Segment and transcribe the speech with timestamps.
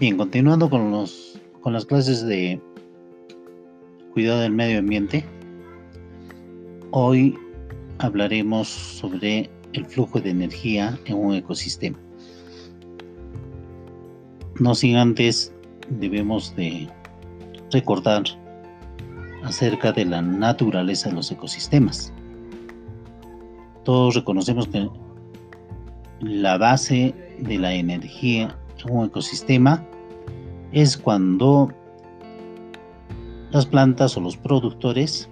[0.00, 2.58] Bien, continuando con, los, con las clases de
[4.14, 5.26] cuidado del medio ambiente,
[6.90, 7.38] hoy
[7.98, 11.98] hablaremos sobre el flujo de energía en un ecosistema.
[14.58, 15.52] No sin antes
[15.90, 16.88] debemos de
[17.70, 18.22] recordar
[19.44, 22.10] acerca de la naturaleza de los ecosistemas.
[23.84, 24.88] Todos reconocemos que
[26.20, 29.84] la base de la energía en un ecosistema
[30.72, 31.72] es cuando
[33.50, 35.28] las plantas o los productores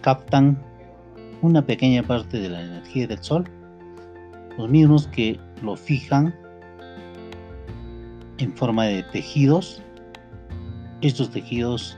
[0.00, 0.62] captan
[1.42, 3.44] una pequeña parte de la energía del sol,
[4.56, 6.34] los mismos que lo fijan
[8.38, 9.82] en forma de tejidos.
[11.02, 11.96] Estos tejidos,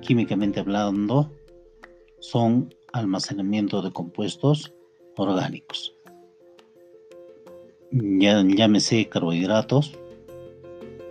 [0.00, 1.32] químicamente hablando,
[2.20, 4.72] son almacenamiento de compuestos
[5.16, 5.94] orgánicos.
[7.92, 9.98] Ya, llámese carbohidratos,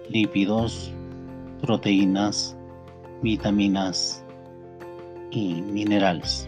[0.07, 0.93] lípidos,
[1.61, 2.55] proteínas,
[3.21, 4.23] vitaminas
[5.29, 6.47] y minerales.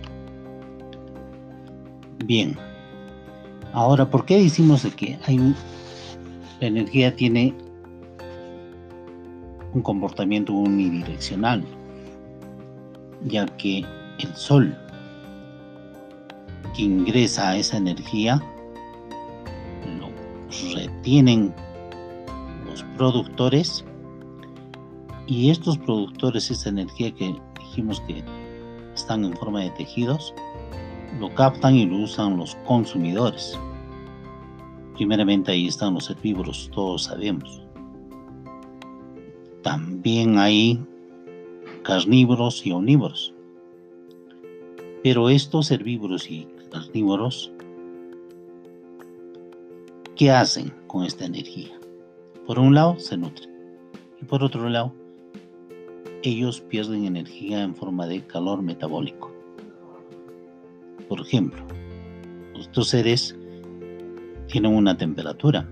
[2.23, 2.57] Bien,
[3.73, 5.37] ahora, ¿por qué decimos de que hay
[6.61, 7.53] la energía tiene
[9.73, 11.65] un comportamiento unidireccional?
[13.25, 13.79] Ya que
[14.19, 14.73] el sol
[16.73, 18.41] que ingresa a esa energía
[21.01, 21.51] retienen
[22.95, 23.83] productores
[25.25, 28.23] y estos productores, esa energía que dijimos que
[28.93, 30.35] están en forma de tejidos,
[31.19, 33.59] lo captan y lo usan los consumidores.
[34.95, 37.63] Primeramente ahí están los herbívoros, todos sabemos.
[39.63, 40.79] También hay
[41.81, 43.33] carnívoros y omnívoros.
[45.03, 47.51] Pero estos herbívoros y carnívoros,
[50.21, 51.71] ¿qué hacen con esta energía?
[52.45, 53.49] Por un lado, se nutren.
[54.21, 54.93] Y por otro lado,
[56.21, 59.31] ellos pierden energía en forma de calor metabólico.
[61.09, 61.65] Por ejemplo,
[62.53, 63.35] estos seres
[64.45, 65.67] tienen una temperatura.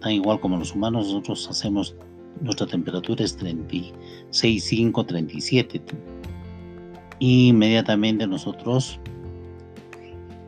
[0.00, 1.94] Tan igual como los humanos, nosotros hacemos,
[2.40, 5.82] nuestra temperatura es 36,5, 37.
[7.20, 8.98] Y inmediatamente nosotros,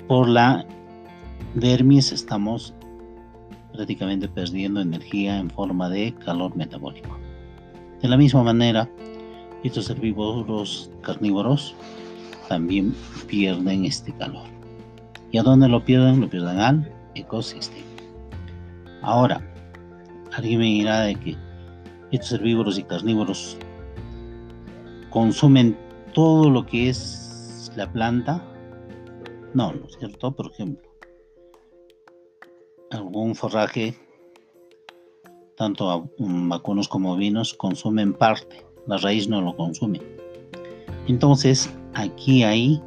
[0.09, 0.67] por la
[1.55, 2.75] dermis, estamos
[3.79, 7.17] prácticamente perdiendo energía en forma de calor metabólico.
[8.03, 8.91] De la misma manera,
[9.63, 11.77] estos herbívoros carnívoros
[12.49, 12.93] también
[13.29, 14.49] pierden este calor.
[15.31, 16.21] ¿Y a dónde lo pierden?
[16.21, 17.87] Lo pierden al ecosistema.
[19.03, 19.49] Ahora,
[20.37, 21.37] alguien me dirá de que
[22.11, 23.59] estos herbívoros y carnívoros
[25.11, 25.79] consumen
[26.15, 28.43] todo lo que es la planta.
[29.55, 30.33] No, ¿no es cierto?
[30.33, 30.88] Por ejemplo,
[32.91, 33.95] algún forraje,
[35.57, 40.01] tanto vacunos como ovinos, consumen parte, la raíz no lo consume.
[41.09, 42.81] Entonces, aquí hay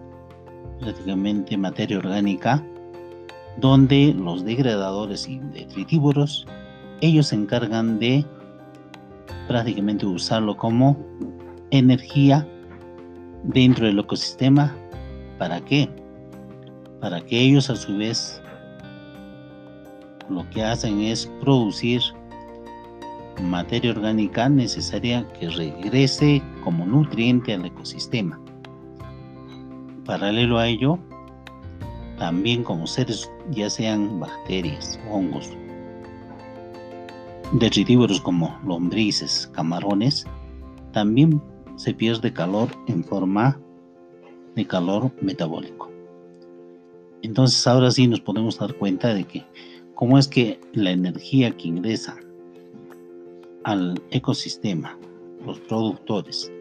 [0.79, 2.63] prácticamente materia orgánica
[3.57, 6.45] donde los degradadores y detritívoros,
[7.01, 8.25] ellos se encargan de
[9.47, 10.97] prácticamente usarlo como
[11.71, 12.47] energía
[13.43, 14.75] dentro del ecosistema.
[15.37, 15.89] ¿Para qué?
[16.99, 18.40] Para que ellos a su vez
[20.31, 22.01] lo que hacen es producir
[23.41, 28.39] materia orgánica necesaria que regrese como nutriente al ecosistema.
[30.05, 30.99] Paralelo a ello,
[32.17, 35.51] también como seres, ya sean bacterias, hongos,
[37.53, 40.25] detritívoros como lombrices, camarones,
[40.91, 41.41] también
[41.75, 43.59] se pierde calor en forma
[44.55, 45.89] de calor metabólico.
[47.21, 49.45] Entonces ahora sí nos podemos dar cuenta de que
[50.01, 52.17] cómo es que la energía que ingresa
[53.65, 54.97] al ecosistema,
[55.45, 56.51] los productores,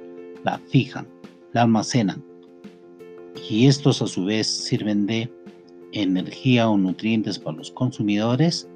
[0.44, 1.08] la fijan,
[1.54, 2.22] la almacenan
[3.48, 5.32] y estos a su vez sirven de
[5.92, 8.68] energía o nutrientes para los consumidores,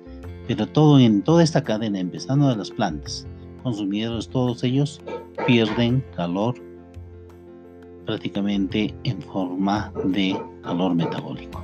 [0.48, 3.26] pero todo en toda esta cadena, empezando de las plantas,
[3.62, 4.98] consumidores, todos ellos
[5.46, 6.54] pierden calor
[8.06, 11.62] prácticamente en forma de calor metabólico.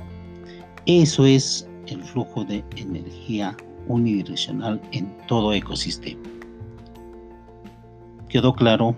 [0.85, 3.55] Eso es el flujo de energía
[3.87, 6.21] unidireccional en todo ecosistema.
[8.29, 8.95] ¿Quedó claro